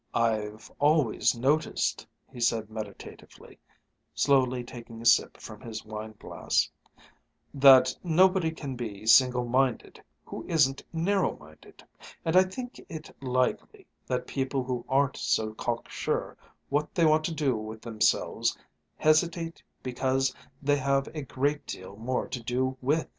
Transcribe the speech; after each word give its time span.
"I've 0.15 0.71
always 0.79 1.37
noticed," 1.37 2.07
he 2.27 2.39
said 2.39 2.71
meditatively, 2.71 3.59
slowly 4.15 4.63
taking 4.63 4.99
a 4.99 5.05
sip 5.05 5.37
from 5.37 5.61
his 5.61 5.85
wine 5.85 6.15
glass, 6.17 6.67
"that 7.53 7.93
nobody 8.03 8.49
can 8.49 8.75
be 8.75 9.05
single 9.05 9.45
minded 9.45 10.01
who 10.25 10.43
isn't 10.47 10.81
narrow 10.91 11.37
minded; 11.37 11.83
and 12.25 12.35
I 12.35 12.45
think 12.45 12.83
it 12.89 13.15
likely 13.21 13.85
that 14.07 14.25
people 14.25 14.63
who 14.63 14.83
aren't 14.89 15.17
so 15.17 15.53
cocksure 15.53 16.35
what 16.69 16.95
they 16.95 17.05
want 17.05 17.23
to 17.25 17.33
do 17.35 17.55
with 17.55 17.83
themselves, 17.83 18.57
hesitate 18.97 19.61
because 19.83 20.33
they 20.63 20.77
have 20.77 21.09
a 21.13 21.21
great 21.21 21.67
deal 21.67 21.95
more 21.95 22.27
to 22.27 22.41
do 22.41 22.75
with. 22.81 23.07